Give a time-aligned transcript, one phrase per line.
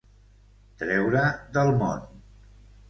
[0.79, 1.21] Treure
[1.59, 2.05] del món.